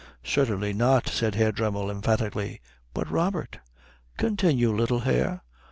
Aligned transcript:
"Certainly 0.23 0.73
not," 0.73 1.07
said 1.07 1.35
Herr 1.35 1.51
Dremmel 1.51 1.91
emphatically. 1.91 2.59
"But 2.91 3.11
Robert" 3.11 3.59
"Continue, 4.17 4.75
little 4.75 5.01
hare." 5.01 5.43